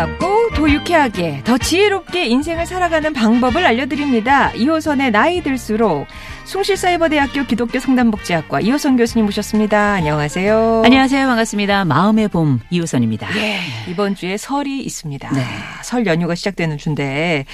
[0.00, 4.50] 아름답고 더 유쾌하게 더 지혜롭게 인생을 살아가는 방법을 알려드립니다.
[4.52, 6.06] 2호선의 나이 들수록
[6.50, 9.92] 숭실사이버대학교 기독교 상담복지학과 이호선 교수님 모셨습니다.
[9.92, 10.82] 안녕하세요.
[10.84, 11.28] 안녕하세요.
[11.28, 11.84] 반갑습니다.
[11.84, 13.28] 마음의 봄 이호선입니다.
[13.38, 15.30] 예, 이번 주에 설이 있습니다.
[15.32, 15.44] 네.
[15.84, 17.44] 설 연휴가 시작되는 주인데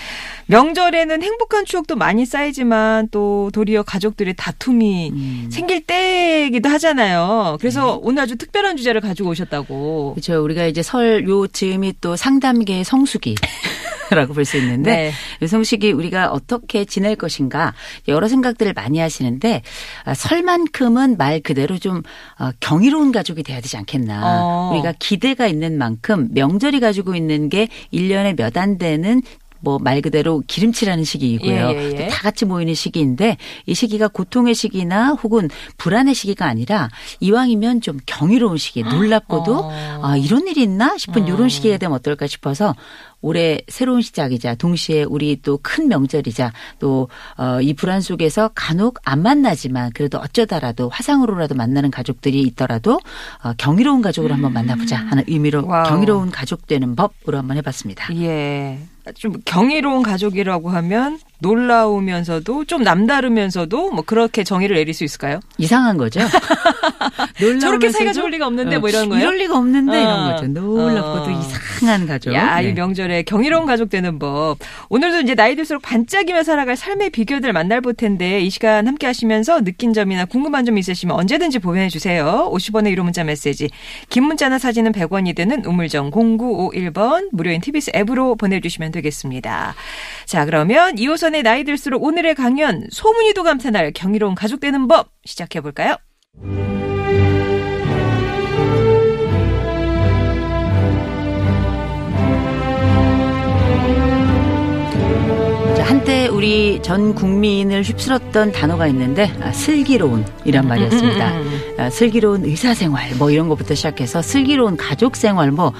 [0.47, 5.49] 명절에는 행복한 추억도 많이 쌓이지만 또 도리어 가족들의 다툼이 음.
[5.53, 7.59] 생길 때이기도 하잖아요.
[7.61, 10.15] 그래서 오늘 아주 특별한 주제를 가지고 오셨다고.
[10.15, 10.43] 그렇죠.
[10.43, 13.35] 우리가 이제 설 요 즈음이 또 상담계의 성수기.
[14.11, 15.13] 라고 볼 수 있는데 네.
[15.43, 17.75] 이 성식이 우리가 어떻게 지낼 것인가
[18.09, 19.63] 여러 생각들을 많이 하시는데
[20.05, 22.03] 아, 설만큼은 말 그대로 좀
[22.39, 24.21] 어, 경이로운 가족이 돼야 되지 않겠나.
[24.25, 24.71] 어.
[24.73, 29.21] 우리가 기대가 있는 만큼 명절이 가지고 있는 게 1년에 몇 안 되는
[29.61, 31.51] 뭐 말 그대로 기름칠하는 시기이고요.
[31.51, 32.07] 예, 예, 예.
[32.07, 35.49] 또다 같이 모이는 시기인데 이 시기가 고통의 시기나 혹은
[35.79, 36.89] 불안의 시기가 아니라
[37.21, 40.01] 이왕이면 좀 경이로운 시기, 놀랍고도 어.
[40.03, 41.27] 아 이런 일이 있나 싶은 어.
[41.27, 42.75] 이런 시기가 되면 어떨까 싶어서
[43.23, 49.23] 올해 새로운 시작이자 동시에 우리 또 큰 명절이자 또 어, 이 불안 속에서 간혹 안
[49.23, 53.01] 만나지만 그래도 어쩌다라도 화상으로라도 만나는 가족들이 있더라도
[53.43, 55.69] 어, 경이로운 가족으로 한번 만나보자 하는 의미로 음.
[55.69, 55.89] wow.
[55.89, 58.15] 경이로운 가족 되는 법으로 한번 해봤습니다.
[58.17, 58.79] 예.
[59.15, 65.41] 좀 경이로운 가족이라고 하면 놀라우면서도 좀 남다르면서도 뭐 그렇게 정의를 내릴 수 있을까요?
[65.59, 66.21] 이상한 거죠.
[67.61, 69.23] 저렇게 사이가 좋을 리가 없는데 어, 뭐 이런 거예요?
[69.23, 70.01] 이럴 리가 없는데 어.
[70.01, 70.47] 이런 거죠.
[70.47, 71.41] 놀랍고도 어.
[71.41, 72.33] 이상한 가족.
[72.33, 72.73] 야, 이 네.
[72.73, 74.59] 명절에 경이로운 가족 되는 법.
[74.89, 79.63] 오늘도 이제 나이 들수록 반짝이며 살아갈 삶의 비결들 만날 볼 텐데 이 시간 함께 하시면서
[79.63, 82.51] 느낀 점이나 궁금한 점 있으시면 언제든지 보내해 주세요.
[82.53, 83.69] 50원의 유료 문자 메시지.
[84.09, 89.75] 긴 문자나 사진은 100원이 되는 우물정 0951번 무료인 TBS 앱으로 보내 주시면 되겠습니다.
[90.25, 95.61] 자, 그러면 2호선 의 나이 들수록 오늘의 강연 소문이도 감탄할 경이로운 가족 되는 법 시작해
[95.61, 95.97] 볼까요?
[105.77, 111.33] 자, 한때 우리 전 국민을 휩쓸었던 단어가 있는데 아, 슬기로운이란 말이었습니다.
[111.79, 115.73] 아, 슬기로운 의사생활 뭐 이런 것부터 시작해서 슬기로운 가족생활 뭐 어,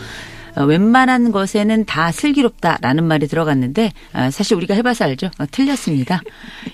[0.65, 5.31] 웬만한 것에는 다 슬기롭다라는 말이 들어갔는데 아, 사실 우리가 해봐서 알죠.
[5.39, 6.23] 어, 틀렸습니다.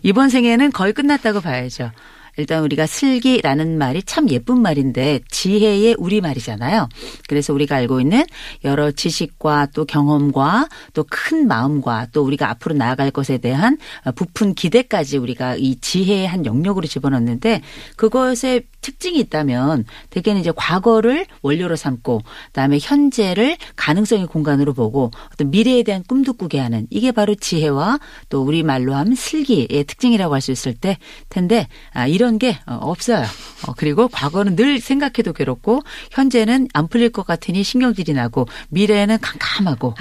[0.03, 1.91] 이번 생에는 거의 끝났다고 봐야죠.
[2.37, 6.89] 일단 우리가 슬기라는 말이 참 예쁜 말인데 지혜의 우리말이잖아요.
[7.29, 8.25] 그래서 우리가 알고 있는
[8.65, 13.77] 여러 지식과 또 경험과 또 큰 마음과 또 우리가 앞으로 나아갈 것에 대한
[14.15, 17.61] 부푼 기대까지 우리가 이 지혜의 한 영역으로 집어넣는데
[17.97, 25.83] 그것에 특징이 있다면 대개는 이제 과거를 원료로 삼고 그다음에 현재를 가능성의 공간으로 보고 어떤 미래에
[25.83, 30.51] 대한 꿈도 꾸게 하는 이게 바로 지혜와 또 우리 말로 하면 슬기의 특징이라고 할 수
[30.51, 30.99] 있을 때
[31.29, 33.25] 텐데 아, 이런 게 어, 없어요.
[33.67, 39.95] 어, 그리고 과거는 늘 생각해도 괴롭고 현재는 안 풀릴 것 같으니 신경질이 나고 미래에는 캄캄하고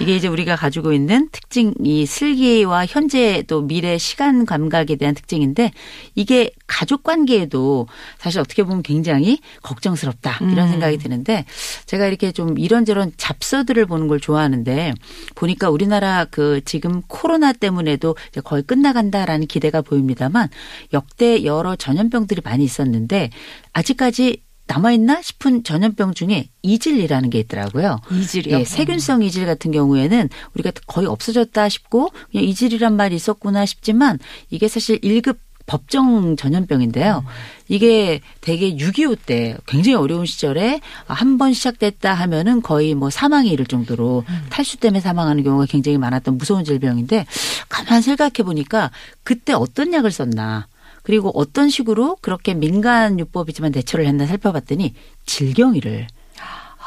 [0.00, 5.72] 이게 이제 우리가 가지고 있는 특징 이 슬기와 현재 또 미래 시간 감각에 대한 특징인데
[6.14, 10.70] 이게 가족 관계에도 사실 어떻게 보면 굉장히 걱정스럽다 이런 음.
[10.70, 11.44] 생각이 드는데
[11.86, 14.94] 제가 이렇게 좀 이런저런 잡서들을 보는 걸 좋아하는데
[15.34, 20.48] 보니까 우리나라 그 지금 코로나 때문에도 이제 거의 끝나간다라는 기대가 보입니다만
[20.92, 23.30] 역대 여러 전염병들이 많이 있었는데
[23.72, 28.00] 아직까지 남아있나 싶은 전염병 중에 이질이라는 게 있더라고요.
[28.12, 28.58] 이질이요?
[28.58, 34.18] 예, 세균성 이질 같은 경우에는 우리가 거의 없어졌다 싶고 그냥 이질이란 말이 있었구나 싶지만
[34.50, 37.24] 이게 사실 1급 법정 전염병인데요.
[37.68, 43.66] 이게 되게 6.25 때 굉장히 어려운 시절에 한 번 시작됐다 하면은 거의 뭐 사망이 이를
[43.66, 47.26] 정도로 탈수 때문에 사망하는 경우가 굉장히 많았던 무서운 질병인데
[47.68, 48.90] 가만 생각해 보니까
[49.22, 50.66] 그때 어떤 약을 썼나
[51.04, 54.94] 그리고 어떤 식으로 그렇게 민간 요법이지만 대처를 했나 살펴봤더니
[55.26, 56.06] 질경이를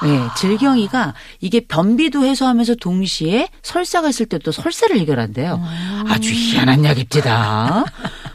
[0.04, 5.62] 네, 질경이가 이게 변비도 해소하면서 동시에 설사가 있을 때 또 설사를 해결한대요.
[6.10, 7.86] 아주 희한한 약입니다.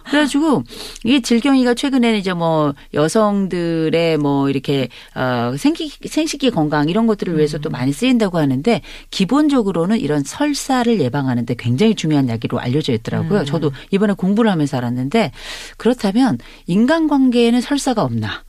[0.09, 0.63] 그래가지고
[1.05, 7.59] 이게 질경이가 최근에는 이제 뭐 여성들의 뭐 이렇게 어 생기 생식기 건강 이런 것들을 위해서
[7.59, 13.41] 또 많이 쓰인다고 하는데 기본적으로는 이런 설사를 예방하는데 굉장히 중요한 약으로 알려져 있더라고요.
[13.45, 15.33] 저도 이번에 공부를 하면서 알았는데
[15.77, 18.45] 그렇다면 인간관계에는 설사가 없나?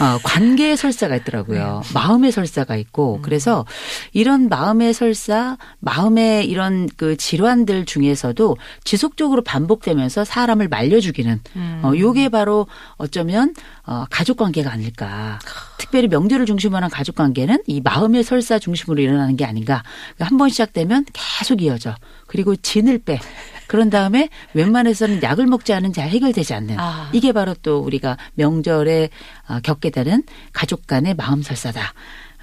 [0.00, 1.82] 어, 관계의 설사가 있더라고요.
[1.94, 3.64] 마음의 설사가 있고 그래서
[4.12, 11.40] 이런 마음의 설사, 마음의 이런 그 질환들 중에서도 지속적으로 반복되면서 사람을 말려 죽이는
[11.84, 13.54] 어 요게 바로 어쩌면
[13.86, 15.38] 어 가족 관계가 아닐까.
[15.78, 19.82] 특별히 명절을 중심으로 한 가족 관계는 이 마음의 설사 중심으로 일어나는 게 아닌가.
[20.18, 21.94] 한번 시작되면 계속 이어져.
[22.26, 23.20] 그리고 진을 빼.
[23.66, 27.10] 그런 다음에 웬만해서는 약을 먹지 않은 잘 해결되지 않는 아.
[27.12, 29.10] 이게 바로 또 우리가 명절에
[29.48, 30.22] 어, 겪게 되는
[30.52, 31.94] 가족 간의 마음 설사다.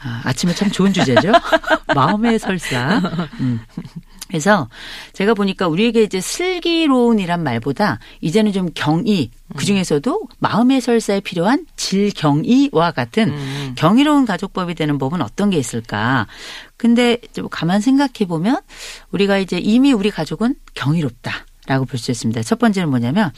[0.03, 1.31] 아, 아침에 참 좋은 주제죠.
[1.93, 2.97] 마음의 설사.
[3.39, 3.59] 음.
[4.31, 4.69] 그래서
[5.11, 12.91] 제가 보니까 우리에게 이제 슬기로운이란 말보다 이제는 좀 경이 그 중에서도 마음의 설사에 필요한 질경이와
[12.91, 13.73] 같은 음.
[13.75, 16.27] 경이로운 가족법이 되는 법은 어떤 게 있을까?
[16.77, 18.55] 근데 좀 가만 생각해 보면
[19.11, 22.41] 우리가 이제 이미 우리 가족은 경이롭다라고 볼 수 있습니다.
[22.43, 23.31] 첫 번째는 뭐냐면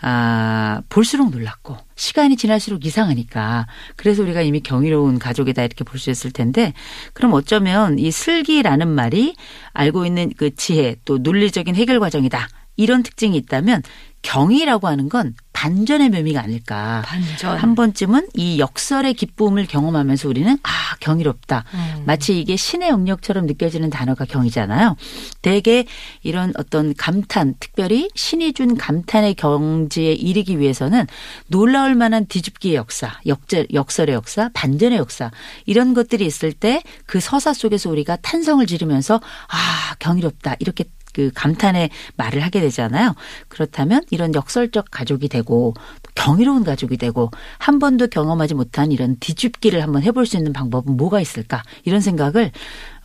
[0.00, 3.66] 아, 볼수록 놀랍고 시간이 지날수록 이상하니까
[3.96, 6.72] 그래서 우리가 이미 경이로운 가족이다 이렇게 볼 수 있을 텐데
[7.12, 9.34] 그럼 어쩌면 이 슬기라는 말이
[9.72, 12.48] 알고 있는 그 지혜 또 논리적인 해결 과정이다.
[12.76, 13.82] 이런 특징이 있다면
[14.22, 17.02] 경이라고 하는 건 반전의 묘미가 아닐까.
[17.04, 17.58] 반전.
[17.58, 21.64] 한 번쯤은 이 역설의 기쁨을 경험하면서 우리는 아 경이롭다.
[21.74, 22.02] 음.
[22.06, 24.96] 마치 이게 신의 영역처럼 느껴지는 단어가 경이잖아요.
[25.42, 25.84] 대개
[26.22, 31.06] 이런 어떤 감탄, 특별히 신이 준 감탄의 경지에 이르기 위해서는
[31.48, 35.32] 놀라울 만한 뒤집기의 역사, 역절, 역설의 역사, 반전의 역사
[35.66, 39.16] 이런 것들이 있을 때 그 서사 속에서 우리가 탄성을 지르면서
[39.48, 40.84] 아 경이롭다 이렇게
[41.18, 43.16] 그 감탄의 말을 하게 되잖아요.
[43.48, 45.74] 그렇다면 이런 역설적 가족이 되고
[46.04, 50.96] 또 경이로운 가족이 되고 한 번도 경험하지 못한 이런 뒤집기를 한번 해볼 수 있는 방법은
[50.96, 52.52] 뭐가 있을까 이런 생각을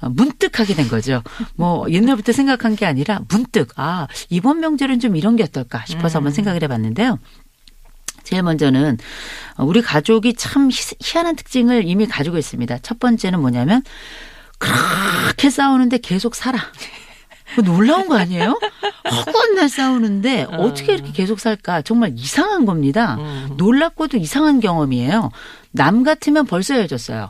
[0.01, 1.23] 어, 문득 하게 된 거죠.
[1.55, 6.33] 뭐 옛날부터 생각한 게 아니라 문득 아 이번 명절은 좀 이런 게 어떨까 싶어서 한번
[6.33, 7.17] 생각을 해봤는데요.
[8.21, 8.99] 제일 먼저는
[9.57, 12.77] 우리 가족이 참 희- 희한한 특징을 이미 가지고 있습니다.
[12.83, 13.81] 첫 번째는 뭐냐면
[14.59, 16.59] 그렇게 싸우는데 계속 살아.
[17.55, 18.59] 그거 놀라운 거 아니에요?
[19.11, 21.81] 허구한 날 싸우는데 어떻게 이렇게 계속 살까?
[21.83, 23.17] 정말 이상한 겁니다.
[23.57, 25.31] 놀랍고도 이상한 경험이에요.
[25.71, 27.29] 남 같으면 벌써 헤어졌어요.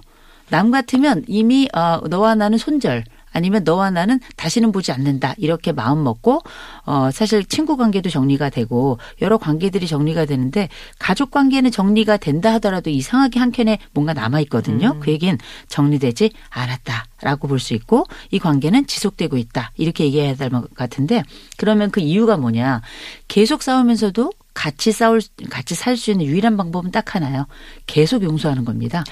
[0.49, 3.03] 남 같으면 이미 어, 너와 나는 손절
[3.33, 5.33] 아니면 너와 나는 다시는 보지 않는다.
[5.37, 6.41] 이렇게 마음 먹고
[6.85, 10.69] 어 사실 친구 관계도 정리가 되고 여러 관계들이 정리가 되는데
[10.99, 14.99] 가족 관계는 정리가 된다 하더라도 이상하게 한켠에 뭔가 남아 있거든요.
[14.99, 15.37] 그 얘기는
[15.67, 19.71] 정리되지 않았다라고 볼 수 있고 이 관계는 지속되고 있다.
[19.77, 21.23] 이렇게 얘기해야 될 것 같은데
[21.57, 22.81] 그러면 그 이유가 뭐냐?
[23.27, 27.47] 계속 싸우면서도 같이 싸울 같이 살 수 있는 유일한 방법은 딱 하나요.
[27.85, 29.03] 계속 용서하는 겁니다.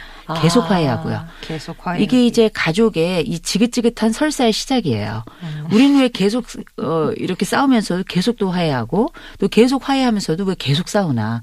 [0.41, 1.25] 계속 아, 화해하고요.
[1.41, 2.01] 계속 화해.
[2.01, 5.23] 이게 이제 가족의 이 지긋지긋한 설사의 시작이에요.
[5.43, 5.67] 음.
[5.71, 6.45] 우리는 왜 계속
[6.77, 9.09] 어 이렇게 싸우면서도 계속 또 화해하고
[9.39, 11.41] 또 계속 화해하면서도 왜 계속 싸우나?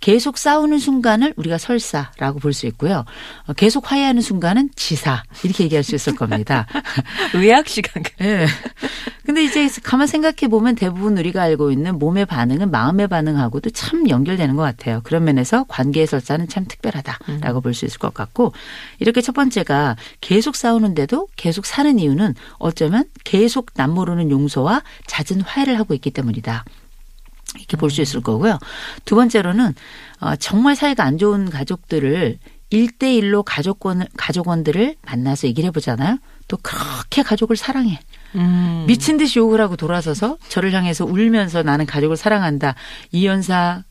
[0.00, 3.04] 계속 싸우는 순간을 우리가 설사라고 볼 수 있고요.
[3.46, 6.66] 어, 계속 화해하는 순간은 지사 이렇게 얘기할 수 있을 겁니다.
[7.34, 8.02] 의학 시간.
[8.22, 8.46] 예.
[9.24, 14.56] 근데 이제 가만 생각해 보면 대부분 우리가 알고 있는 몸의 반응은 마음의 반응하고도 참 연결되는
[14.56, 15.00] 것 같아요.
[15.04, 18.52] 그런 면에서 관계의 설사는 참 특별하다라고 볼수 있을 것 같고
[18.98, 25.94] 이렇게 첫 번째가 계속 싸우는데도 계속 사는 이유는 어쩌면 계속 남모르는 용서와 잦은 화해를 하고
[25.94, 26.64] 있기 때문이다.
[27.56, 28.58] 이렇게 볼 수 있을 거고요.
[29.04, 29.74] 두 번째로는
[30.20, 32.38] 어, 정말 사이가 안 좋은 가족들을
[32.70, 36.18] 일대일로 가족원, 가족원들을 만나서 얘기를 해보잖아요.
[36.48, 37.98] 또 그렇게 가족을 사랑해.
[38.34, 38.84] 음.
[38.86, 42.74] 미친 듯이 욕을 하고 돌아서서 저를 향해서 울면서 나는 가족을 사랑한다.
[43.10, 43.84] 이연사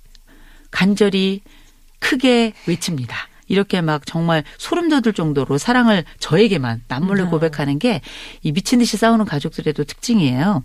[0.69, 1.41] 간절히
[1.99, 3.15] 크게 외칩니다.
[3.47, 8.01] 이렇게 막 정말 소름 돋을 정도로 사랑을 저에게만 남몰래 고백하는 게
[8.43, 10.63] 이 미친 듯이 싸우는 가족들의 또 특징이에요.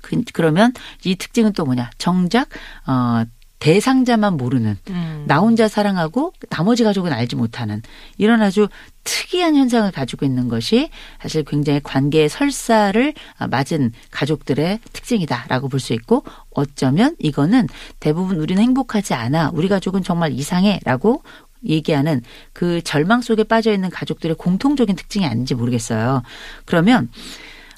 [0.00, 0.72] 그, 그러면
[1.04, 1.90] 이 특징은 또 뭐냐?
[1.98, 2.48] 정작
[2.86, 3.24] 어
[3.60, 5.24] 대상자만 모르는 음.
[5.26, 7.82] 나 혼자 사랑하고 나머지 가족은 알지 못하는
[8.16, 8.68] 이런 아주
[9.04, 10.88] 특이한 현상을 가지고 있는 것이
[11.20, 13.14] 사실 굉장히 관계의 설사를
[13.50, 17.68] 맞은 가족들의 특징이다라고 볼 수 있고 어쩌면 이거는
[18.00, 21.22] 대부분 우리는 행복하지 않아 우리 가족은 정말 이상해라고
[21.64, 22.22] 얘기하는
[22.54, 26.22] 그 절망 속에 빠져 있는 가족들의 공통적인 특징이 아닌지 모르겠어요.
[26.64, 27.10] 그러면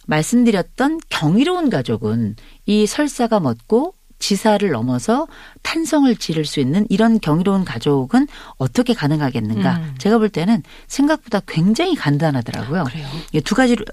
[0.06, 5.26] 말씀드렸던 경이로운 가족은 이 설사가 멎고 지사를 넘어서
[5.62, 9.76] 탄성을 지를 수 있는 이런 경이로운 가족은 어떻게 가능하겠는가?
[9.78, 9.94] 음.
[9.98, 12.84] 제가 볼 때는 생각보다 굉장히 간단하더라고요.
[13.30, 13.84] 이게 두 가지로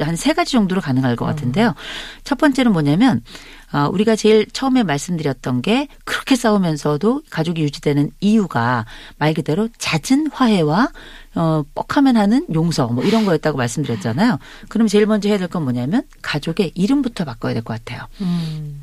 [0.00, 1.74] 한 세 가지 정도로 가능할 것 같은데요.
[2.24, 3.59] 첫 번째는 뭐냐면 어,
[3.92, 8.84] 우리가 제일 처음에 말씀드렸던 게 그렇게 싸우면서도 가족이 유지되는 이유가
[9.18, 10.88] 말 그대로 잦은 화해와
[11.36, 14.38] 어, 뻑하면 하는 용서 뭐 이런 거였다고 말씀드렸잖아요.
[14.68, 18.06] 그럼 제일 먼저 해야 될 건 뭐냐면 가족의 이름부터 바꿔야 될 것 같아요.
[18.20, 18.82] 음.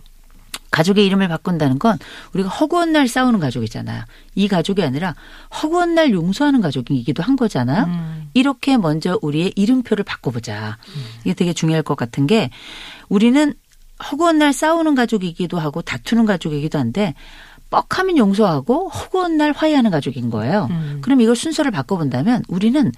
[0.69, 1.97] 가족의 이름을 바꾼다는 건
[2.33, 4.03] 우리가 허구한 날 싸우는 가족이잖아요.
[4.35, 5.15] 이 가족이 아니라
[5.63, 7.85] 허구한 날 용서하는 가족이기도 한 거잖아요.
[7.85, 8.29] 음.
[8.33, 10.77] 이렇게 먼저 우리의 이름표를 바꿔보자.
[11.23, 12.49] 이게 되게 중요할 것 같은 게
[13.09, 13.53] 우리는
[14.11, 17.13] 허구한 날 싸우는 가족이기도 하고 다투는 가족이기도 한데
[17.69, 20.67] 뻑하면 용서하고 허구한 날 화해하는 가족인 거예요.
[20.69, 20.99] 음.
[21.01, 22.91] 그럼 이걸 순서를 바꿔본다면 우리는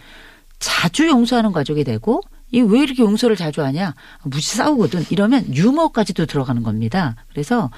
[0.60, 3.94] 자주 용서하는 가족이 되고 이 왜 이렇게 용서를 자주 하냐?
[4.24, 5.06] 무지 싸우거든.
[5.12, 7.16] 이러면 유머까지도 들어가는 겁니다.
[7.30, 7.70] 그래서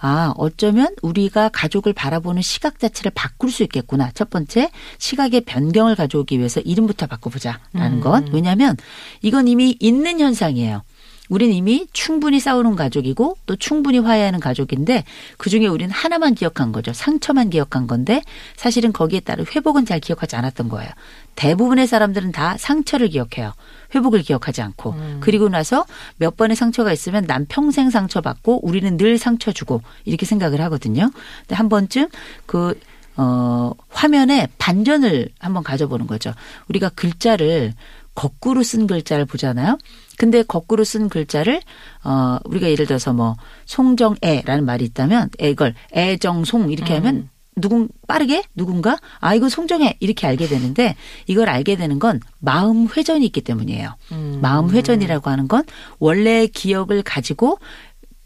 [0.00, 4.10] 아 어쩌면 우리가 가족을 바라보는 시각 자체를 바꿀 수 있겠구나.
[4.12, 8.76] 첫 번째 시각의 변경을 가져오기 위해서 이름부터 바꿔보자라는 건 왜냐하면
[9.22, 10.82] 이건 이미 있는 현상이에요.
[11.28, 15.04] 우린 이미 충분히 싸우는 가족이고 또 충분히 화해하는 가족인데
[15.36, 16.92] 그중에 우리는 하나만 기억한 거죠.
[16.92, 18.22] 상처만 기억한 건데
[18.56, 20.90] 사실은 거기에 따른 회복은 잘 기억하지 않았던 거예요.
[21.34, 23.52] 대부분의 사람들은 다 상처를 기억해요.
[23.94, 25.84] 회복을 기억하지 않고 그리고 나서
[26.16, 31.10] 몇 번의 상처가 있으면 난 평생 상처 받고 우리는 늘 상처 주고 이렇게 생각을 하거든요.
[31.40, 32.08] 근데 한 번쯤
[32.46, 32.78] 그
[33.16, 36.32] 어, 화면에 반전을 한번 가져보는 거죠.
[36.68, 37.74] 우리가 글자를
[38.18, 39.78] 거꾸로 쓴 글자를 보잖아요.
[40.16, 41.62] 근데 거꾸로 쓴 글자를
[42.02, 48.98] 어 우리가 예를 들어서 뭐 송정애라는 말이 있다면 이걸 애정송 이렇게 하면 누군 빠르게 누군가
[49.20, 50.96] 아 이거 송정애 이렇게 알게 되는데
[51.28, 53.94] 이걸 알게 되는 건 마음 회전이 있기 때문이에요.
[54.40, 55.62] 마음 회전이라고 하는 건
[56.00, 57.60] 원래의 기억을 가지고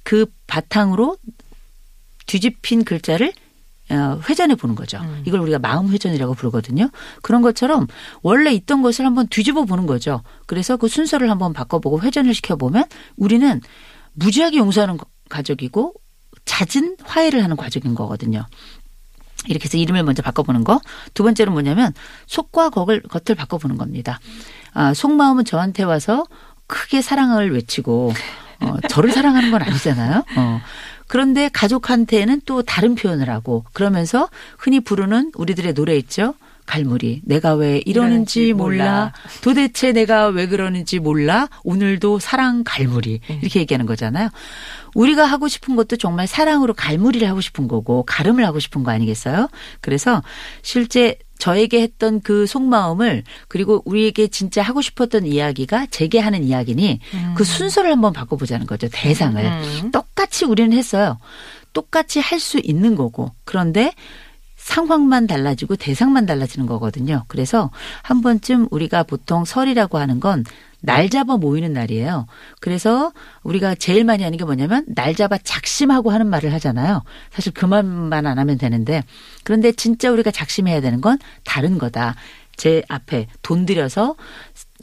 [0.04, 1.18] 그 바탕으로
[2.26, 3.32] 뒤집힌 글자를 어,
[4.28, 4.98] 회전해 보는 거죠.
[5.24, 6.88] 이걸 우리가 마음 회전이라고 부르거든요.
[7.22, 7.86] 그런 것처럼
[8.22, 10.22] 원래 있던 것을 한번 뒤집어 보는 거죠.
[10.46, 12.84] 그래서 그 순서를 한번 바꿔보고 회전을 시켜보면
[13.16, 13.60] 우리는
[14.14, 15.94] 무지하게 용서하는 거- 가족이고
[16.44, 18.44] 잦은 화해를 하는 가족인 거거든요.
[19.48, 20.80] 이렇게 해서 이름을 먼저 바꿔보는 거.
[21.14, 21.92] 두 번째는 뭐냐면
[22.26, 24.20] 속과 겉을, 겉을 바꿔보는 겁니다.
[24.72, 26.24] 아, 속마음은 저한테 와서
[26.66, 28.12] 크게 사랑을 외치고
[28.60, 30.24] 어, 저를 사랑하는 건 아니잖아요.
[30.36, 30.60] 어.
[31.12, 36.32] 그런데 가족한테는 또 다른 표현을 하고 그러면서 흔히 부르는 우리들의 노래 있죠.
[36.64, 37.20] 갈무리.
[37.26, 38.84] 내가 왜 이러는지 몰라.
[38.84, 39.12] 몰라.
[39.42, 41.50] 도대체 내가 왜 그러는지 몰라.
[41.64, 43.20] 오늘도 사랑 갈무리.
[43.42, 44.30] 이렇게 얘기하는 거잖아요.
[44.94, 49.48] 우리가 하고 싶은 것도 정말 사랑으로 갈무리를 하고 싶은 거고 가름을 하고 싶은 거 아니겠어요?
[49.80, 50.22] 그래서
[50.62, 57.00] 실제 저에게 했던 그 속마음을 그리고 우리에게 진짜 하고 싶었던 이야기가 제게 하는 이야기니
[57.34, 58.88] 그 순서를 한번 바꿔보자는 거죠.
[58.92, 59.44] 대상을.
[59.44, 59.90] 음.
[59.90, 61.18] 똑같이 우리는 했어요.
[61.72, 63.32] 똑같이 할 수 있는 거고.
[63.44, 63.92] 그런데
[64.56, 67.24] 상황만 달라지고 대상만 달라지는 거거든요.
[67.26, 67.70] 그래서
[68.02, 70.44] 한 번쯤 우리가 보통 설이라고 하는 건
[70.82, 72.26] 날 잡아 모이는 날이에요.
[72.60, 73.12] 그래서
[73.42, 77.02] 우리가 제일 많이 하는 게 뭐냐면 날 잡아 작심하고 하는 말을 하잖아요.
[77.30, 79.02] 사실 그 말만 안 하면 되는데
[79.44, 82.16] 그런데 진짜 우리가 작심해야 되는 건 다른 거다.
[82.56, 84.16] 제 앞에 돈 들여서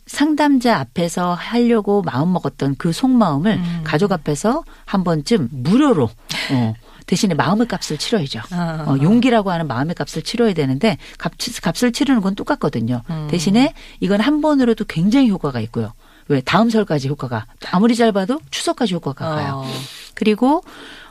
[0.08, 6.10] 상담자 앞에서 하려고 마음 먹었던 그 속마음을 가족 앞에서 한 번쯤 무료로
[6.52, 6.74] 어,
[7.10, 8.40] 대신에 마음의 값을 치러야죠.
[8.52, 13.02] 아, 어, 용기라고 하는 마음의 값을 치러야 되는데 값, 값을 치르는 건 똑같거든요.
[13.32, 15.94] 대신에 이건 한 번으로도 굉장히 효과가 있고요.
[16.28, 19.64] 왜 다음 설까지 효과가 아무리 짧아도 추석까지 효과가 가요.
[19.66, 19.72] 어.
[20.14, 20.64] 그리고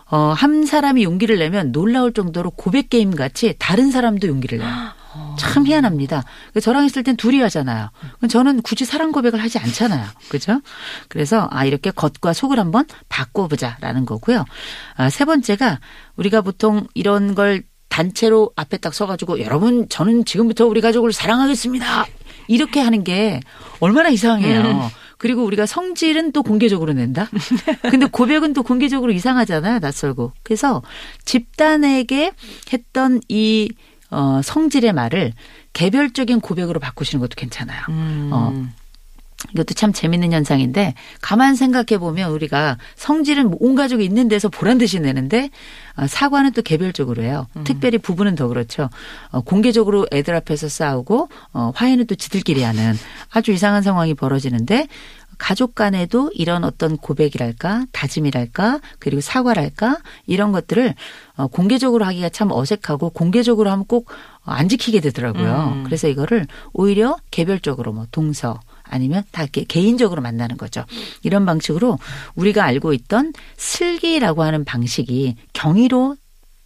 [0.09, 4.69] 어, 한 사람이 용기를 내면 놀라울 정도로 고백 게임 같이 다른 사람도 용기를 내요.
[5.39, 6.25] 참 희한합니다.
[6.61, 7.91] 저랑 있을 땐 둘이 하잖아요.
[8.29, 10.07] 저는 굳이 사랑 고백을 하지 않잖아요.
[10.29, 10.61] 그죠?
[11.09, 14.45] 그래서 아 이렇게 겉과 속을 한번 바꿔보자라는 거고요.
[14.97, 15.81] 아, 세 번째가
[16.17, 22.07] 우리가 보통 이런 걸 단체로 앞에 딱 서가지고 여러분 저는 지금부터 우리 가족을 사랑하겠습니다.
[22.49, 23.41] 이렇게 하는 게
[23.81, 24.91] 얼마나 이상해요.
[25.19, 27.29] 그리고 우리가 성질은 또 공개적으로 낸다.
[27.91, 29.81] 근데 고백은 또 공개적으로 이상하잖아요.
[29.81, 30.33] 낯설고.
[30.45, 30.83] 그래서
[31.25, 32.33] 집단에게
[32.73, 33.69] 했던 이
[34.11, 35.33] 어, 성질의 말을
[35.73, 37.81] 개별적인 고백으로 바꾸시는 것도 괜찮아요.
[37.89, 38.31] 음.
[38.33, 38.53] 어,
[39.55, 44.99] 이것도 참 재밌는 현상인데 가만 생각해 보면 우리가 성질은 온 가족이 있는 데서 보란 듯이
[44.99, 45.51] 내는데
[45.97, 47.47] 어, 사과는 또 개별적으로 해요.
[47.65, 48.91] 특별히 부부는 더 그렇죠.
[49.31, 52.95] 어, 공개적으로 애들 앞에서 싸우고 어, 화해는 또 지들끼리 하는
[53.31, 54.89] 아주 이상한 상황이 벌어지는데
[55.39, 60.95] 가족 간에도 이런 어떤 고백이랄까 다짐이랄까 그리고 사과랄까 이런 것들을
[61.37, 64.11] 어, 공개적으로 하기가 참 어색하고 공개적으로 하면 꼭
[64.49, 65.73] 안 지키게 되더라고요.
[65.77, 65.85] 음.
[65.85, 70.85] 그래서 이거를 오히려 개별적으로 뭐 동서 아니면 다 개인적으로 만나는 거죠.
[71.23, 71.99] 이런 방식으로
[72.35, 76.17] 우리가 알고 있던 슬기라고 하는 방식이 경위로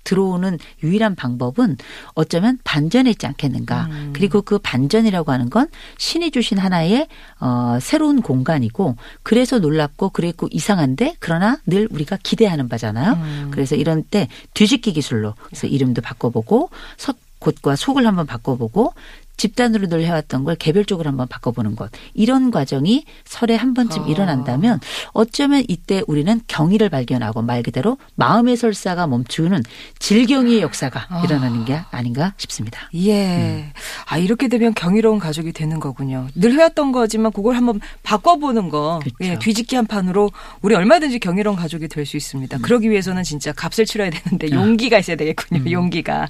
[0.05, 1.77] 들어오는 유일한 방법은
[2.15, 3.89] 어쩌면 반전에 있지 않겠는가.
[4.13, 5.69] 그리고 그 반전이라고 하는 건
[5.99, 7.09] 신이 주신 하나의
[7.41, 13.51] 어, 새로운 공간이고 그래서 놀랍고 그랬고 이상한데 그러나 늘 우리가 기대하는 바잖아요.
[13.51, 18.95] 그래서 이런 때 뒤집기 기술로 그래서 이름도 바꿔보고 섭곳과 속을 한번 바꿔보고
[19.37, 24.07] 집단으로 늘 해왔던 걸 개별적으로 한번 바꿔보는 것 이런 과정이 설에 한 번쯤 아.
[24.07, 24.79] 일어난다면
[25.13, 29.63] 어쩌면 이때 우리는 경의를 발견하고 말 그대로 마음의 설사가 멈추는
[29.99, 32.91] 질경의 역사가 일어나는 게 아닌가 싶습니다.
[32.95, 33.73] 예.
[34.07, 36.29] 아, 이렇게 되면 경이로운 가족이 되는 거군요.
[36.35, 39.01] 늘 해왔던 거지만 그걸 한번 바꿔보는 거.
[39.03, 39.17] 그렇죠.
[39.23, 42.59] 예, 뒤집기 한 판으로 우리 얼마든지 경이로운 가족이 될 수 있습니다.
[42.59, 45.71] 그러기 위해서는 진짜 값을 치러야 되는데 용기가 있어야 되겠군요.
[45.71, 46.29] 용기가.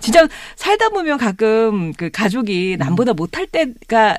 [0.00, 0.26] 진짜
[0.56, 4.16] 살다 보면 가끔 그 가족이 남보다 못할 때가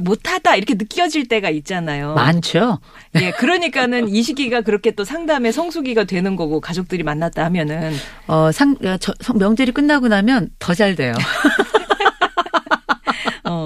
[0.00, 2.14] 못하다 이렇게 느껴질 때가 있잖아요.
[2.14, 2.78] 많죠.
[3.20, 7.92] 예, 그러니까는 이 시기가 그렇게 또 상담의 성수기가 되는 거고 가족들이 만났다 하면은
[8.28, 11.12] 어, 상, 어, 저, 성- 명절이 끝나고 나면 더 잘 돼요.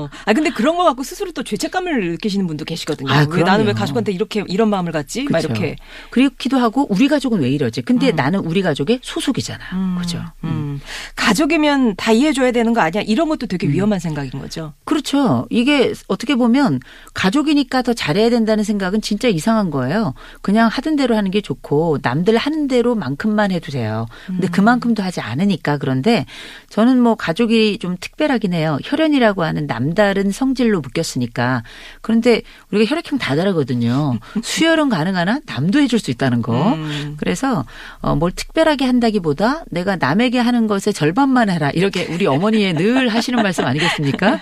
[0.04, 0.10] 어.
[0.24, 3.10] 아 근데 그런 거 갖고 스스로 또 죄책감을 느끼시는 분도 계시거든요.
[3.12, 3.72] 아, 왜 나는 왜.
[3.72, 5.24] 가족한테 이렇게 이런 마음을 갖지?
[5.24, 5.42] 막.
[5.42, 5.76] 이렇게.
[6.10, 7.82] 그렇기도 하고 우리 가족은 왜 이러지?
[7.82, 9.98] 근데 나는 우리 가족의 소속이잖아요.
[9.98, 10.22] 그죠?
[10.44, 10.80] 음.
[11.16, 13.02] 가족이면 다 이해해줘야 되는 거 아니야?
[13.02, 14.72] 이런 것도 되게 위험한 생각인 거죠.
[14.84, 15.46] 그렇죠.
[15.50, 16.80] 이게 어떻게 보면
[17.14, 20.14] 가족이니까 더 잘해야 된다는 생각은 진짜 이상한 거예요.
[20.42, 24.06] 그냥 하던 대로 하는 게 좋고 남들 하는 대로만큼만 해도 돼요.
[24.26, 26.26] 근데 그만큼도 하지 않으니까 그런데
[26.68, 28.78] 저는 뭐 가족이 좀 특별하긴 해요.
[28.84, 31.62] 혈연이라고 하는 남 다른 성질로 묶였으니까.
[32.00, 34.18] 그런데 우리가 혈액형 다 다르거든요.
[34.42, 36.74] 수혈은 가능하나 남도 해줄 수 있다는 거.
[36.74, 37.14] 음.
[37.18, 37.64] 그래서
[38.00, 41.70] 어, 뭘 특별하게 한다기보다 내가 남에게 하는 것의 절반만 해라.
[41.70, 44.40] 이렇게 우리 어머니의 늘 하시는 말씀 아니겠습니까?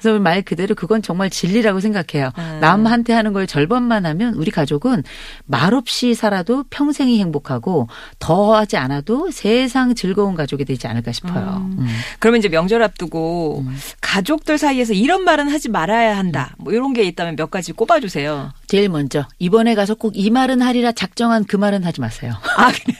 [0.00, 2.30] 그래서 말 그대로 그건 정말 진리라고 생각해요.
[2.38, 2.58] 음.
[2.60, 5.02] 남한테 하는 거의 절반만 하면 우리 가족은
[5.46, 11.68] 말없이 살아도 평생이 행복하고 더 하지 않아도 세상 즐거운 가족이 되지 않을까 싶어요.
[11.78, 11.86] 음.
[12.18, 13.64] 그러면 이제 명절 앞두고
[14.00, 16.54] 가족들 사이에서 이런 말은 하지 말아야 한다.
[16.58, 18.52] 뭐 이런 게 있다면 몇 가지 꼽아주세요.
[18.66, 22.32] 제일 먼저 이번에 가서 꼭 이 말은 하리라 작정한 그 말은 하지 마세요.
[22.56, 22.98] 아, 그래요?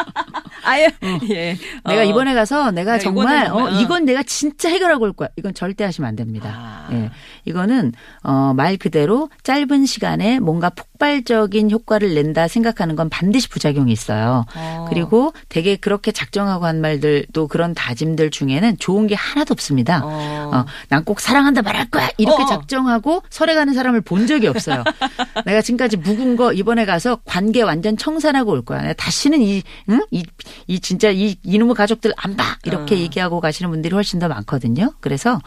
[0.64, 0.88] 아예,
[1.30, 1.56] 예.
[1.84, 2.04] 내가 어.
[2.04, 3.80] 이번에 가서 내가 내가 정말 이거는 어, 어.
[3.80, 5.28] 이건 내가 진짜 해결하고 올 거야.
[5.36, 6.50] 이건 절대 하시면 안 됩니다.
[6.52, 6.88] 아.
[6.92, 7.10] 예.
[7.44, 7.92] 이거는
[8.24, 14.44] 어, 말 그대로 짧은 시간에 뭔가 폭 발적인 효과를 낸다 생각하는 건 반드시 부작용이 있어요.
[14.54, 14.86] 어.
[14.88, 20.02] 그리고 되게 그렇게 작정하고 한 말들 또 그런 다짐들 중에는 좋은 게 하나도 없습니다.
[20.04, 20.50] 어.
[20.52, 22.08] 어, 난 꼭 사랑한다 말할 거야.
[22.18, 22.46] 이렇게 어.
[22.46, 24.82] 작정하고 설에 가는 사람을 본 적이 없어요.
[25.46, 28.80] 내가 지금까지 묵은 거 이번에 가서 관계 완전 청산하고 올 거야.
[28.82, 30.00] 내가 다시는 이, 응?
[30.10, 30.24] 이,
[30.66, 32.56] 이 진짜 이, 이놈의 가족들 안 봐.
[32.64, 32.98] 이렇게 어.
[32.98, 34.94] 얘기하고 가시는 분들이 훨씬 더 많거든요.
[35.00, 35.40] 그래서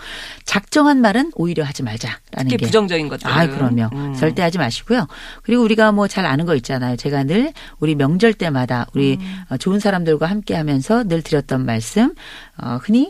[0.46, 2.66] 작정한 말은 오히려 하지 말자라는 특히 게.
[2.66, 3.28] 부정적인 것들.
[3.30, 3.90] 아, 그럼요.
[3.94, 4.14] 음.
[4.14, 5.08] 절대 하지 마시고요.
[5.50, 6.96] 그리고 우리가 뭐 잘 아는 거 있잖아요.
[6.96, 9.44] 제가 늘 우리 명절 때마다 우리 음.
[9.50, 12.14] 어, 좋은 사람들과 함께 하면서 늘 드렸던 말씀,
[12.62, 13.10] 어, 흔히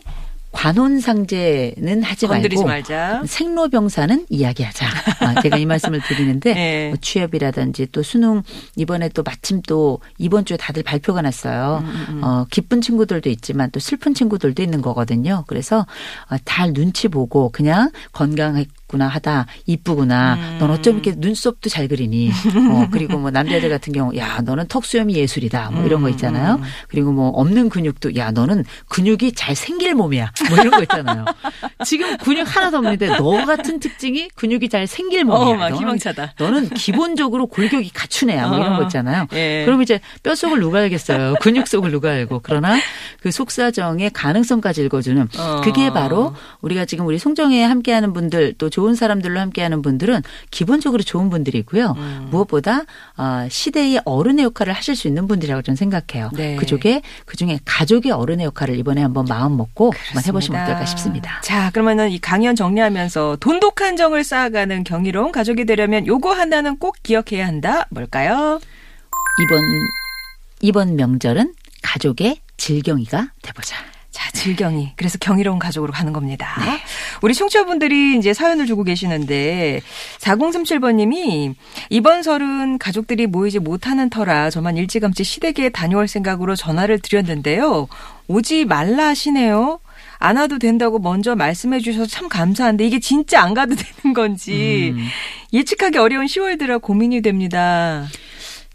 [0.53, 3.23] 관혼상제는 하지 말고 말자.
[3.25, 4.87] 생로병사는 이야기하자.
[5.19, 6.87] 아, 제가 이 말씀을 드리는데 네.
[6.89, 8.41] 뭐 취업이라든지 또 수능
[8.77, 11.83] 이번에 또 마침 또 이번 주에 다들 발표가 음, 났어요.
[12.21, 15.43] 어, 기쁜 친구들도 있지만 또 슬픈 친구들도 있는 거거든요.
[15.47, 15.85] 그래서
[16.31, 20.33] 어, 달 눈치 보고 그냥 건강했 구나 하다 이쁘구나.
[20.33, 20.57] 음.
[20.59, 22.31] 넌 어쩜 이렇게 눈썹도 잘 그리니.
[22.71, 25.69] 어, 그리고 뭐 남자들 같은 경우 야 너는 턱 수염이 예술이다.
[25.71, 26.59] 뭐 이런 거 있잖아요.
[26.87, 30.31] 그리고 뭐 없는 근육도 야 너는 근육이 잘 생길 몸이야.
[30.49, 31.23] 뭐 이런 거 있잖아요.
[31.85, 35.45] 지금 근육 하나도 없는데 너 같은 특징이 근육이 잘 생길 몸이야.
[35.45, 36.33] 어, 막 너는- 희망차다.
[36.39, 38.47] 너는 기본적으로 골격이 갖춘 애야.
[38.47, 39.27] 뭐 이런 거 있잖아요.
[39.33, 39.63] 예.
[39.65, 41.35] 그럼 이제 뼛속을 누가 알겠어요.
[41.41, 42.39] 근육 속을 누가 알고.
[42.41, 42.79] 그러나
[43.21, 45.61] 그 속사정의 가능성까지 읽어주는 어.
[45.63, 51.29] 그게 바로 우리가 지금 우리 송정회에 함께하는 분들 또 좋은 사람들로 함께하는 분들은 기본적으로 좋은
[51.29, 51.95] 분들이고요.
[51.97, 52.27] 음.
[52.31, 52.83] 무엇보다
[53.17, 56.29] 어, 시대의 어른의 역할을 하실 수 있는 분들이라고 저는 생각해요.
[56.33, 56.55] 네.
[56.55, 61.41] 그중에 그중에 가족의 어른의 역할을 이번에 한번 마음 먹고 한번 해보시면 어떨까 싶습니다.
[61.41, 67.45] 자, 그러면은 이 강연 정리하면서 돈독한 정을 쌓아가는 경이로운 가족이 되려면 요거 하나는 꼭 기억해야
[67.45, 67.85] 한다.
[67.89, 68.61] 뭘까요?
[69.43, 69.61] 이번
[70.61, 73.98] 이번 명절은 가족의 질경이가 돼보자.
[74.29, 74.93] 자, 질경이.
[74.95, 76.55] 그래서 경이로운 가족으로 가는 겁니다.
[76.63, 76.79] 네.
[77.21, 79.81] 우리 청취자분들이 이제 사연을 주고 계시는데
[80.19, 81.55] 4037번 님이
[81.89, 87.87] 이번 설은 가족들이 모이지 못하는 터라 저만 일찌감치 시댁에 다녀올 생각으로 전화를 드렸는데요.
[88.27, 89.79] 오지 말라 하시네요.
[90.19, 95.07] 안 와도 된다고 먼저 말씀해 주셔서 참 감사한데 이게 진짜 안 가도 되는 건지 음.
[95.53, 98.05] 예측하기 어려운 10월들아 고민이 됩니다.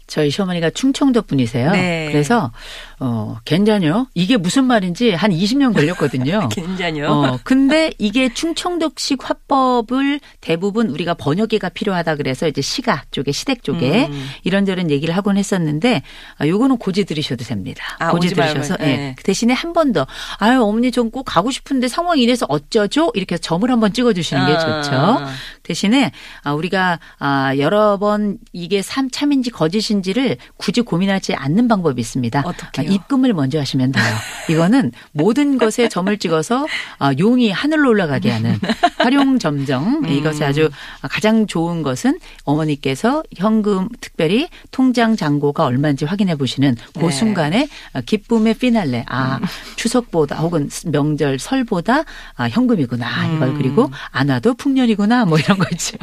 [0.07, 1.71] 저희 시어머니가 충청도 분이세요.
[1.71, 2.09] 네.
[2.11, 2.51] 그래서
[2.99, 4.07] 어 괜찮요.
[4.13, 6.49] 이게 무슨 말인지 한 20년 걸렸거든요.
[6.53, 7.07] 괜찮요.
[7.07, 14.05] 어, 근데 이게 충청도식 화법을 대부분 우리가 번역기가 필요하다 그래서 이제 시가 쪽에 시댁 쪽에
[14.07, 14.29] 음.
[14.43, 16.03] 이런저런 얘기를 하곤 했었는데
[16.37, 17.83] 아, 요거는 고지 들으셔도 됩니다.
[17.99, 18.85] 아, 고지 들으셔서 예.
[18.85, 19.13] 예.
[19.17, 20.07] 그 대신에 한 번 더
[20.39, 23.11] 아유 어머니 전꼭 가고 싶은데 상황이 이래서 어쩌죠?
[23.13, 24.81] 이렇게 점을 한번 찍어 주시는 게 아.
[24.81, 25.25] 좋죠.
[25.65, 26.11] 대신에
[26.43, 32.43] 아, 우리가 아, 여러 번 이게 참 참인지 거짓인지를 굳이 고민하지 않는 방법이 있습니다.
[32.45, 34.05] 아, 입금을 먼저 하시면 돼요.
[34.49, 36.67] 이거는 모든 것에 점을 찍어서
[36.99, 38.59] 아, 용이 하늘로 올라가게 하는
[38.97, 40.09] 활용 점정 음.
[40.09, 40.69] 이것이 아주
[41.01, 47.05] 가장 좋은 것은 어머니께서 현금 특별히 통장 잔고가 얼마인지 확인해 보시는 그 네.
[47.05, 47.11] 음.
[47.11, 49.39] 순간에 아, 기쁨의 피날레 아
[49.75, 52.03] 추석보다 혹은 명절 설보다
[52.35, 53.57] 아, 현금이구나 이걸 음.
[53.57, 55.97] 그리고 안 와도 풍년이구나 뭐 이런 거 있죠.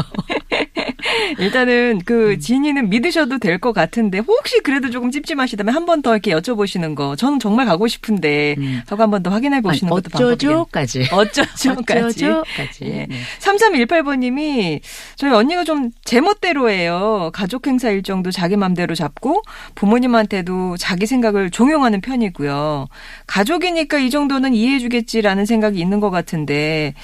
[1.39, 1.99] 일단은 음.
[2.05, 6.95] 그 지인이는 믿으셔도 될 것 같은데 혹시 그래도 조금 찝찝하시다면 한 번 더 이렇게 여쭤보시는
[6.97, 8.81] 거 저는 정말 가고 싶은데 음.
[8.89, 11.09] 하고 한 번 더 확인해 보시는 아니, 것도 방법이겠 어쩌죠까지.
[11.13, 12.25] 어쩌죠까지.
[12.25, 12.85] 어쩌죠까지.
[12.85, 13.07] 예.
[13.09, 13.09] 네.
[13.41, 14.81] 3318번님이
[15.17, 17.31] 저희 언니가 좀 제멋대로예요.
[17.33, 19.43] 가족 행사 일정도 자기 맘대로 잡고
[19.75, 22.87] 부모님한테도 자기 생각을 종용하는 편이고요.
[23.27, 26.95] 가족이니까 이 정도는 이해해 주겠지라는 생각이 있는 것 같은데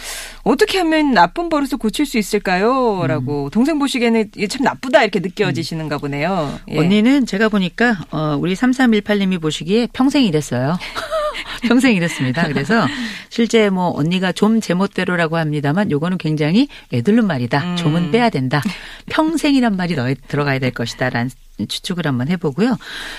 [0.42, 3.04] 어떻게 하면 나쁜 버릇을 고칠 수 있을까요?
[3.06, 6.58] 라고 동생 보시기에는 이게 참 나쁘다 이렇게 느껴지시는가 보네요.
[6.68, 6.78] 예.
[6.78, 10.78] 언니는 제가 보니까 어 우리 3318님이 보시기에 평생 이랬어요.
[11.62, 12.46] 평생 이랬습니다.
[12.48, 12.86] 그래서
[13.28, 17.58] 실제 뭐 언니가 좀 제멋대로라고 합니다만 요거는 굉장히 애들른 말이다.
[17.62, 17.76] 음.
[17.76, 18.62] 좀은 빼야 된다.
[19.10, 21.30] 평생이란 말이 넣어 들어가야 될 것이다라는
[21.66, 22.76] 추측을 한번 해보고요.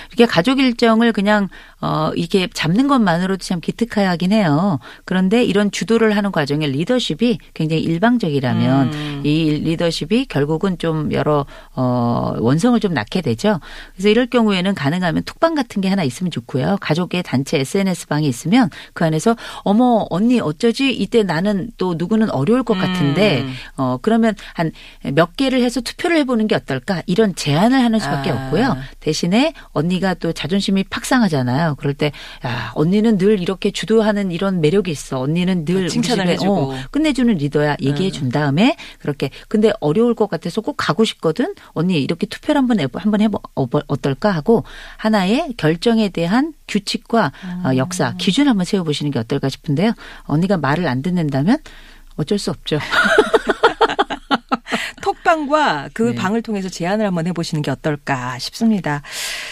[0.09, 1.49] 이렇게 가족 일정을 그냥
[1.81, 4.79] 어 이렇게 잡는 것만으로도 참 기특하긴 해요.
[5.05, 9.21] 그런데 이런 주도를 하는 과정에 리더십이 굉장히 일방적이라면 음.
[9.23, 13.59] 이 리더십이 결국은 좀 여러 어 원성을 좀 낳게 되죠.
[13.93, 16.77] 그래서 이럴 경우에는 가능하면 톡방 같은 게 하나 있으면 좋고요.
[16.81, 22.63] 가족의 단체 SNS 방이 있으면 그 안에서 어머 언니 어쩌지 이때 나는 또 누구는 어려울
[22.63, 23.53] 것 같은데 음.
[23.77, 24.71] 어 그러면 한
[25.13, 28.35] 몇 개를 해서 투표를 해보는 게 어떨까 이런 제안을 하는 수밖에 아.
[28.35, 28.77] 없고요.
[28.99, 31.68] 대신에 언니가 또 자존심이 팍 상하잖아요.
[31.75, 32.11] 그럴 때
[32.45, 35.19] 야 언니는 늘 이렇게 주도하는 이런 매력이 있어.
[35.19, 36.53] 언니는 늘 아, 칭찬을 집에, 해주고.
[36.71, 37.77] 어, 끝내주는 리더야.
[37.81, 41.53] 얘기해 준 다음에 그렇게 근데 어려울 것 같아서 꼭 가고 싶거든.
[41.69, 44.63] 언니 이렇게 투표를 한번 해보 한번 해보 어, 어떨까 하고
[44.97, 47.31] 하나의 결정에 대한 규칙과
[47.65, 49.93] 어, 역사 기준 한번 세워보시는 게 어떨까 싶은데요.
[50.23, 51.57] 언니가 말을 안 듣는다면
[52.15, 52.79] 어쩔 수 없죠.
[55.29, 56.15] 톡방과 그 네.
[56.15, 59.01] 방을 통해서 제안을 한번 해보시는 게 어떨까 싶습니다.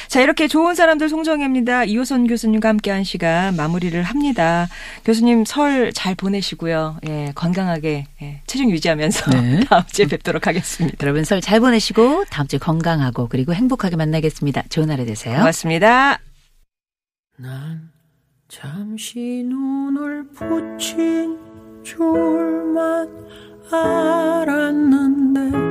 [0.07, 1.85] 자, 이렇게 좋은 사람들 송정혜입니다.
[1.85, 4.67] 이호선 교수님과 함께한 시간 마무리를 합니다.
[5.05, 6.97] 교수님 설 잘 보내시고요.
[7.07, 9.59] 예, 건강하게 예, 체중 유지하면서 네.
[9.69, 10.97] 다음 주에 뵙도록 하겠습니다.
[11.01, 14.63] 여러분 설 잘 보내시고 다음 주에 건강하고 그리고 행복하게 만나겠습니다.
[14.69, 15.37] 좋은 하루 되세요.
[15.37, 16.19] 고맙습니다.
[17.37, 17.91] 난
[18.47, 21.37] 잠시 눈을 붙인
[21.83, 23.27] 줄만
[23.71, 25.66] 알았는데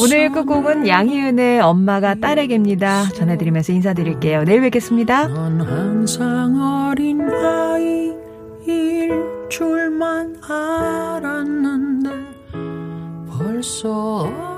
[0.00, 3.10] 오늘 그 끝곡은 양희은의 엄마가 딸에게입니다.
[3.10, 4.44] 전해드리면서 인사드릴게요.
[4.44, 5.28] 내일 뵙겠습니다.
[5.28, 8.24] 넌 항상 어린 아이일
[9.50, 12.10] 줄만 알았는데
[13.30, 14.53] 벌써